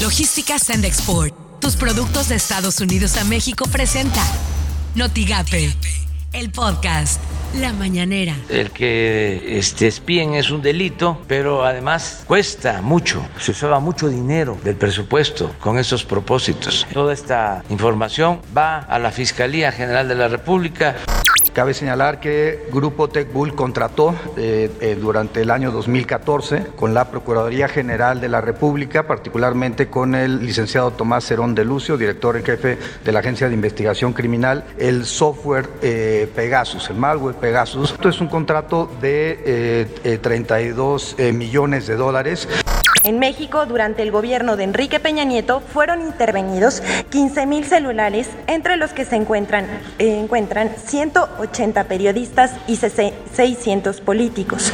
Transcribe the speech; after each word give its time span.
Logística 0.00 0.58
Send 0.58 0.86
Export. 0.86 1.34
Tus 1.60 1.76
productos 1.76 2.30
de 2.30 2.36
Estados 2.36 2.80
Unidos 2.80 3.18
a 3.18 3.24
México 3.24 3.66
presenta 3.70 4.22
Notigape, 4.94 5.74
el 6.32 6.50
podcast. 6.50 7.20
La 7.60 7.74
mañanera. 7.74 8.34
El 8.48 8.70
que 8.70 9.58
este, 9.58 9.88
espíen 9.88 10.34
es 10.34 10.50
un 10.50 10.62
delito, 10.62 11.20
pero 11.28 11.64
además 11.66 12.22
cuesta 12.26 12.80
mucho. 12.80 13.26
Se 13.38 13.50
usaba 13.50 13.78
mucho 13.80 14.08
dinero 14.08 14.56
del 14.64 14.76
presupuesto 14.76 15.54
con 15.60 15.78
esos 15.78 16.04
propósitos. 16.04 16.86
Toda 16.94 17.12
esta 17.12 17.62
información 17.68 18.40
va 18.56 18.78
a 18.78 18.98
la 18.98 19.10
Fiscalía 19.10 19.70
General 19.70 20.08
de 20.08 20.14
la 20.14 20.28
República. 20.28 20.96
Cabe 21.52 21.74
señalar 21.74 22.20
que 22.20 22.68
Grupo 22.72 23.08
TecBull 23.08 23.56
contrató 23.56 24.14
eh, 24.36 24.70
eh, 24.80 24.96
durante 25.00 25.42
el 25.42 25.50
año 25.50 25.72
2014 25.72 26.68
con 26.76 26.94
la 26.94 27.10
Procuraduría 27.10 27.66
General 27.66 28.20
de 28.20 28.28
la 28.28 28.40
República, 28.40 29.08
particularmente 29.08 29.88
con 29.88 30.14
el 30.14 30.46
licenciado 30.46 30.92
Tomás 30.92 31.24
Cerón 31.24 31.56
de 31.56 31.64
Lucio, 31.64 31.96
director 31.96 32.36
en 32.36 32.44
jefe 32.44 32.78
de 33.04 33.12
la 33.12 33.18
Agencia 33.18 33.48
de 33.48 33.54
Investigación 33.54 34.12
Criminal, 34.12 34.64
el 34.78 35.06
software 35.06 35.68
eh, 35.82 36.30
Pegasus, 36.36 36.88
el 36.88 36.96
malware 36.96 37.34
Pegasus. 37.34 37.92
Esto 37.92 38.08
es 38.08 38.20
un 38.20 38.28
contrato 38.28 38.88
de 39.00 40.18
32 40.22 41.16
millones 41.32 41.88
de 41.88 41.96
dólares. 41.96 42.48
En 43.02 43.18
México, 43.18 43.64
durante 43.64 44.02
el 44.02 44.10
gobierno 44.10 44.56
de 44.56 44.64
Enrique 44.64 45.00
Peña 45.00 45.24
Nieto, 45.24 45.60
fueron 45.60 46.02
intervenidos 46.02 46.82
15 47.10 47.46
mil 47.46 47.64
celulares, 47.64 48.28
entre 48.46 48.76
los 48.76 48.92
que 48.92 49.06
se 49.06 49.16
encuentran, 49.16 49.66
encuentran 49.98 50.70
180 50.76 51.84
periodistas 51.84 52.52
y 52.66 52.76
600 52.76 54.00
políticos. 54.02 54.72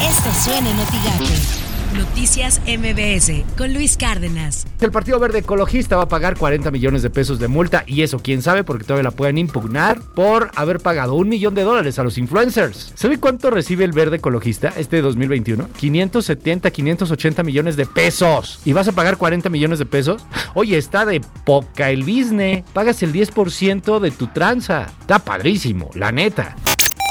Esto 0.00 0.32
suena 0.44 0.70
en 0.70 1.57
Noticias 1.98 2.60
MBS 2.64 3.44
con 3.56 3.74
Luis 3.74 3.96
Cárdenas. 3.96 4.68
El 4.80 4.92
Partido 4.92 5.18
Verde 5.18 5.40
Ecologista 5.40 5.96
va 5.96 6.04
a 6.04 6.08
pagar 6.08 6.36
40 6.36 6.70
millones 6.70 7.02
de 7.02 7.10
pesos 7.10 7.40
de 7.40 7.48
multa 7.48 7.82
y 7.88 8.02
eso 8.02 8.20
quién 8.20 8.40
sabe 8.40 8.62
porque 8.62 8.84
todavía 8.84 9.02
la 9.02 9.10
pueden 9.10 9.36
impugnar 9.36 10.00
por 10.14 10.52
haber 10.54 10.78
pagado 10.78 11.14
un 11.14 11.28
millón 11.28 11.56
de 11.56 11.64
dólares 11.64 11.98
a 11.98 12.04
los 12.04 12.16
influencers. 12.16 12.92
¿Sabe 12.94 13.18
cuánto 13.18 13.50
recibe 13.50 13.84
el 13.84 13.90
Verde 13.90 14.18
Ecologista 14.18 14.72
este 14.76 15.02
2021? 15.02 15.70
570, 15.76 16.70
580 16.70 17.42
millones 17.42 17.76
de 17.76 17.86
pesos. 17.86 18.60
¿Y 18.64 18.72
vas 18.72 18.86
a 18.86 18.92
pagar 18.92 19.16
40 19.16 19.48
millones 19.48 19.80
de 19.80 19.86
pesos? 19.86 20.24
Oye, 20.54 20.78
está 20.78 21.04
de 21.04 21.20
poca 21.44 21.90
el 21.90 22.04
business. 22.04 22.62
Pagas 22.72 23.02
el 23.02 23.12
10% 23.12 23.98
de 23.98 24.10
tu 24.12 24.28
tranza. 24.28 24.86
Está 25.00 25.18
padrísimo, 25.18 25.90
la 25.94 26.12
neta. 26.12 26.54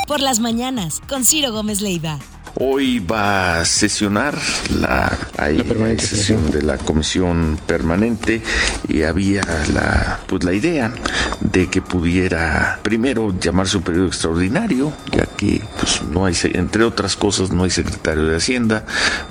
Por 0.07 0.21
las 0.21 0.39
mañanas, 0.39 1.01
con 1.09 1.25
Ciro 1.25 1.51
Gómez 1.51 1.81
Leiva. 1.81 2.19
Hoy 2.59 2.97
va 2.97 3.59
a 3.59 3.65
sesionar 3.65 4.35
la, 4.79 5.15
sesión 5.99 6.49
de 6.49 6.63
la 6.63 6.79
comisión 6.79 7.59
permanente 7.67 8.41
y 8.87 9.03
había 9.03 9.43
la, 9.71 10.19
pues, 10.25 10.43
la 10.43 10.53
idea 10.53 10.91
de 11.39 11.69
que 11.69 11.83
pudiera 11.83 12.79
primero 12.81 13.37
llamarse 13.39 13.77
un 13.77 13.83
periodo 13.83 14.07
extraordinario, 14.07 14.91
ya 15.11 15.27
que 15.27 15.61
pues, 15.79 16.01
no 16.09 16.25
hay, 16.25 16.35
entre 16.53 16.83
otras 16.83 17.15
cosas, 17.15 17.51
no 17.51 17.63
hay 17.63 17.69
secretario 17.69 18.25
de 18.25 18.37
Hacienda. 18.37 18.85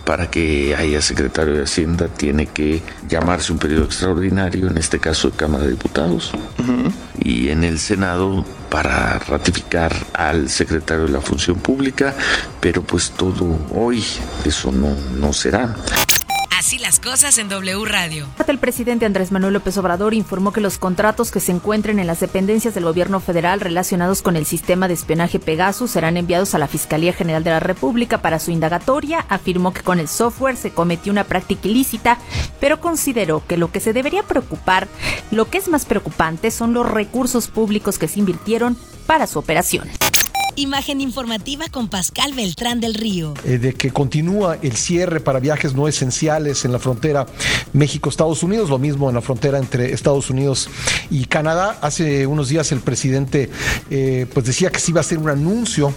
Para 0.04 0.30
que 0.30 0.76
haya 0.76 1.02
secretario 1.02 1.54
de 1.54 1.64
Hacienda 1.64 2.06
tiene 2.06 2.46
que 2.46 2.80
llamarse 3.08 3.50
un 3.50 3.58
periodo 3.58 3.86
extraordinario, 3.86 4.68
en 4.68 4.78
este 4.78 5.00
caso 5.00 5.30
de 5.30 5.36
Cámara 5.36 5.64
de 5.64 5.70
Diputados. 5.70 6.30
Y 7.18 7.48
en 7.48 7.64
el 7.64 7.80
Senado 7.80 8.44
para 8.70 9.18
ratificar 9.18 9.94
al 10.12 10.48
secretario 10.48 11.04
de 11.04 11.12
la 11.12 11.20
Función 11.20 11.58
Pública, 11.58 12.14
pero 12.60 12.82
pues 12.82 13.10
todo 13.10 13.58
hoy 13.74 14.04
eso 14.44 14.72
no, 14.72 14.94
no 15.18 15.32
será. 15.32 15.74
Así 16.66 16.78
las 16.78 16.98
cosas 16.98 17.38
en 17.38 17.48
W 17.48 17.84
Radio. 17.84 18.26
El 18.48 18.58
presidente 18.58 19.06
Andrés 19.06 19.30
Manuel 19.30 19.52
López 19.52 19.78
Obrador 19.78 20.14
informó 20.14 20.52
que 20.52 20.60
los 20.60 20.78
contratos 20.78 21.30
que 21.30 21.38
se 21.38 21.52
encuentren 21.52 22.00
en 22.00 22.08
las 22.08 22.18
dependencias 22.18 22.74
del 22.74 22.82
gobierno 22.82 23.20
federal 23.20 23.60
relacionados 23.60 24.20
con 24.20 24.34
el 24.34 24.46
sistema 24.46 24.88
de 24.88 24.94
espionaje 24.94 25.38
Pegasus 25.38 25.92
serán 25.92 26.16
enviados 26.16 26.56
a 26.56 26.58
la 26.58 26.66
Fiscalía 26.66 27.12
General 27.12 27.44
de 27.44 27.50
la 27.50 27.60
República 27.60 28.20
para 28.20 28.40
su 28.40 28.50
indagatoria. 28.50 29.24
Afirmó 29.28 29.72
que 29.72 29.82
con 29.82 30.00
el 30.00 30.08
software 30.08 30.56
se 30.56 30.72
cometió 30.72 31.12
una 31.12 31.22
práctica 31.22 31.68
ilícita, 31.68 32.18
pero 32.58 32.80
consideró 32.80 33.46
que 33.46 33.58
lo 33.58 33.70
que 33.70 33.78
se 33.78 33.92
debería 33.92 34.24
preocupar, 34.24 34.88
lo 35.30 35.48
que 35.48 35.58
es 35.58 35.68
más 35.68 35.84
preocupante, 35.84 36.50
son 36.50 36.74
los 36.74 36.90
recursos 36.90 37.46
públicos 37.46 37.96
que 37.96 38.08
se 38.08 38.18
invirtieron 38.18 38.76
para 39.06 39.28
su 39.28 39.38
operación. 39.38 39.88
Imagen 40.58 41.02
informativa 41.02 41.66
con 41.70 41.88
Pascal 41.88 42.32
Beltrán 42.32 42.80
del 42.80 42.94
Río. 42.94 43.34
Eh, 43.44 43.58
de 43.58 43.74
que 43.74 43.90
continúa 43.90 44.56
el 44.62 44.74
cierre 44.74 45.20
para 45.20 45.38
viajes 45.38 45.74
no 45.74 45.86
esenciales 45.86 46.64
en 46.64 46.72
la 46.72 46.78
frontera 46.78 47.26
México-Estados 47.74 48.42
Unidos, 48.42 48.70
lo 48.70 48.78
mismo 48.78 49.10
en 49.10 49.16
la 49.16 49.20
frontera 49.20 49.58
entre 49.58 49.92
Estados 49.92 50.30
Unidos 50.30 50.70
y 51.10 51.26
Canadá. 51.26 51.78
Hace 51.82 52.26
unos 52.26 52.48
días 52.48 52.72
el 52.72 52.80
presidente 52.80 53.50
eh, 53.90 54.26
pues 54.32 54.46
decía 54.46 54.72
que 54.72 54.80
se 54.80 54.92
iba 54.92 55.00
a 55.00 55.02
hacer 55.02 55.18
un 55.18 55.28
anuncio 55.28 55.92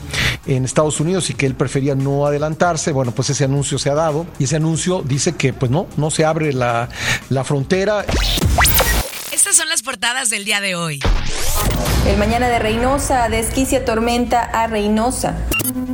en 0.45 0.65
Estados 0.65 0.99
Unidos 0.99 1.29
y 1.29 1.35
que 1.35 1.45
él 1.45 1.55
prefería 1.55 1.95
no 1.95 2.25
adelantarse. 2.25 2.91
Bueno, 2.91 3.13
pues 3.13 3.29
ese 3.29 3.45
anuncio 3.45 3.79
se 3.79 3.89
ha 3.89 3.95
dado 3.95 4.25
y 4.39 4.43
ese 4.43 4.57
anuncio 4.57 5.01
dice 5.07 5.35
que 5.35 5.53
pues 5.53 5.71
no, 5.71 5.87
no 5.95 6.11
se 6.11 6.25
abre 6.25 6.51
la, 6.51 6.89
la 7.29 7.45
frontera. 7.45 8.05
Estas 9.39 9.55
son 9.55 9.69
las 9.69 9.83
portadas 9.83 10.29
del 10.29 10.43
día 10.43 10.59
de 10.59 10.75
hoy. 10.75 10.99
El 12.05 12.17
mañana 12.17 12.49
de 12.49 12.59
Reynosa 12.59 13.29
desquicia 13.29 13.85
tormenta 13.85 14.41
a 14.41 14.67
Reynosa. 14.67 15.37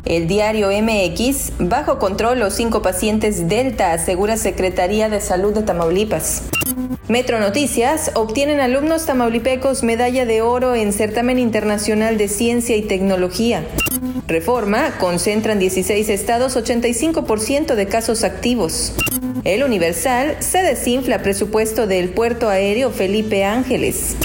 El 0.03 0.27
diario 0.27 0.69
MX, 0.71 1.51
bajo 1.59 1.99
control 1.99 2.39
los 2.39 2.55
cinco 2.55 2.81
pacientes 2.81 3.47
Delta, 3.47 3.93
asegura 3.93 4.37
Secretaría 4.37 5.09
de 5.09 5.21
Salud 5.21 5.53
de 5.53 5.61
Tamaulipas. 5.61 6.45
Metro 7.07 7.39
Noticias, 7.39 8.09
obtienen 8.15 8.59
alumnos 8.59 9.05
tamaulipecos 9.05 9.83
medalla 9.83 10.25
de 10.25 10.41
oro 10.41 10.73
en 10.73 10.91
certamen 10.91 11.37
internacional 11.37 12.17
de 12.17 12.29
ciencia 12.29 12.75
y 12.75 12.81
tecnología. 12.81 13.63
Reforma, 14.27 14.97
concentran 14.97 15.59
16 15.59 16.09
estados 16.09 16.55
85% 16.55 17.75
de 17.75 17.87
casos 17.87 18.23
activos. 18.23 18.93
El 19.43 19.63
Universal, 19.63 20.37
se 20.39 20.63
desinfla 20.63 21.21
presupuesto 21.21 21.85
del 21.85 22.09
puerto 22.09 22.49
aéreo 22.49 22.89
Felipe 22.91 23.45
Ángeles. 23.45 24.15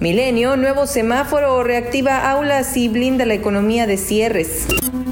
Milenio, 0.00 0.56
nuevo 0.56 0.86
semáforo 0.86 1.62
reactiva 1.62 2.30
aulas 2.30 2.76
y 2.76 2.88
blinda 2.88 3.26
la 3.26 3.34
economía 3.34 3.86
de 3.86 3.98
cierres. 3.98 4.66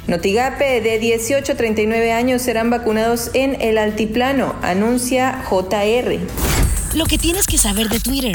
Notigape 0.06 0.80
de 0.80 0.98
18 0.98 1.52
a 1.52 1.54
39 1.54 2.12
años 2.12 2.42
serán 2.42 2.70
vacunados 2.70 3.30
en 3.34 3.60
el 3.60 3.78
altiplano, 3.78 4.56
anuncia 4.62 5.44
JR. 5.48 6.18
Lo 6.94 7.04
que 7.04 7.18
tienes 7.18 7.46
que 7.46 7.58
saber 7.58 7.88
de 7.88 8.00
Twitter. 8.00 8.34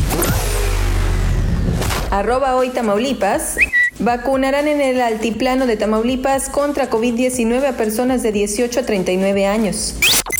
Arroba 2.11 2.55
hoy 2.55 2.69
Tamaulipas. 2.69 3.57
Vacunarán 3.99 4.67
en 4.67 4.81
el 4.81 4.99
altiplano 4.99 5.65
de 5.65 5.77
Tamaulipas 5.77 6.49
contra 6.49 6.89
COVID-19 6.89 7.65
a 7.65 7.77
personas 7.77 8.23
de 8.23 8.33
18 8.33 8.81
a 8.81 8.83
39 8.83 9.45
años. 9.45 9.95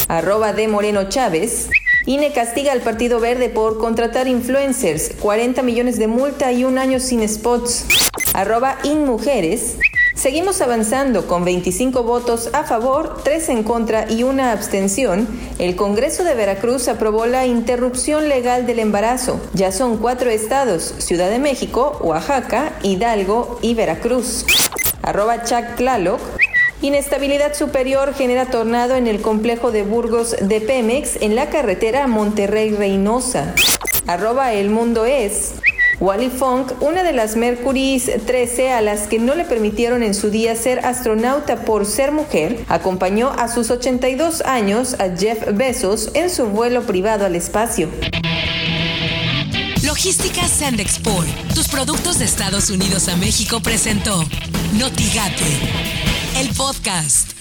Arroba 0.10 0.52
de 0.52 0.68
Moreno 0.68 1.08
Chávez. 1.08 1.70
INE 2.06 2.34
castiga 2.34 2.74
al 2.74 2.82
Partido 2.82 3.22
Verde 3.22 3.48
por 3.48 3.78
contratar 3.78 4.28
influencers, 4.28 5.12
40 5.22 5.62
millones 5.62 5.98
de 5.98 6.08
multa 6.08 6.52
y 6.52 6.66
un 6.66 6.78
año 6.78 7.00
sin 7.00 7.28
spots. 7.28 7.86
Arroba 8.34 8.78
InMujeres. 8.84 9.78
Seguimos 10.16 10.62
avanzando 10.62 11.28
con 11.28 11.44
25 11.44 12.04
votos 12.04 12.50
a 12.54 12.64
favor, 12.64 13.22
3 13.24 13.50
en 13.50 13.64
contra 13.64 14.10
y 14.10 14.24
una 14.24 14.54
abstención. 14.54 15.28
El 15.60 15.76
Congreso 15.76 16.24
de 16.24 16.34
Veracruz 16.34 16.88
aprobó 16.88 17.26
la 17.26 17.46
interrupción 17.46 18.30
legal 18.30 18.66
del 18.66 18.80
embarazo. 18.80 19.42
Ya 19.54 19.74
son 19.74 19.98
cuatro 19.98 20.30
estados, 20.30 20.96
Ciudad 21.00 21.30
de 21.30 21.40
México, 21.40 22.00
Oaxaca, 22.02 22.72
Hidalgo 22.82 23.60
y 23.62 23.74
Veracruz. 23.74 24.46
Arroba 25.02 25.44
Chuck 25.44 25.78
Inestabilidad 26.82 27.54
superior 27.54 28.14
genera 28.14 28.46
tornado 28.46 28.96
en 28.96 29.08
el 29.08 29.22
complejo 29.22 29.72
de 29.72 29.84
Burgos 29.84 30.36
de 30.40 30.62
Pemex 30.62 31.18
en 31.22 31.36
la 31.36 31.50
carretera 31.50 32.08
Monterrey-Reynosa. 32.08 33.54
Arroba 34.08 34.54
el 34.54 34.70
mundo 34.70 35.06
es. 35.06 35.56
Wally 36.00 36.30
Funk, 36.30 36.82
una 36.82 37.04
de 37.04 37.14
las 37.14 37.36
Mercury's 37.36 38.10
13 38.26 38.72
a 38.72 38.82
las 38.82 39.08
que 39.08 39.20
no 39.20 39.36
le 39.36 39.46
permitieron 39.46 40.04
en 40.04 40.14
su 40.14 40.30
día 40.30 40.56
ser 40.56 40.86
astronauta 40.86 41.64
por 41.64 41.86
ser 41.86 42.12
mujer, 42.12 42.64
acompañó 42.68 43.32
a 43.32 43.48
sus 43.48 43.72
82 43.72 44.42
años 44.42 44.96
a 45.00 45.16
Jeff 45.16 45.54
Bezos 45.54 46.12
en 46.14 46.30
su 46.30 46.48
vuelo 46.48 46.84
privado 46.84 47.26
al 47.26 47.36
espacio. 47.36 47.90
Logística 49.84 50.48
Sand 50.48 50.80
Export, 50.80 51.28
tus 51.54 51.68
productos 51.68 52.20
de 52.20 52.26
Estados 52.26 52.70
Unidos 52.70 53.08
a 53.08 53.16
México 53.16 53.62
presentó 53.62 54.26
Notigate 54.74 55.46
el 56.38 56.50
podcast. 56.50 57.35